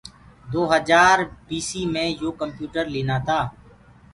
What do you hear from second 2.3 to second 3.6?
ڪمپيوٽر لينآ تآ۔